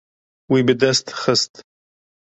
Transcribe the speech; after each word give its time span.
Wî 0.51 0.61
bi 0.67 0.73
dest 0.81 1.07
xist. 1.21 1.53